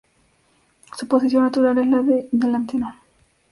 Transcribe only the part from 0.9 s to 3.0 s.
Su posición natural es la de delantero.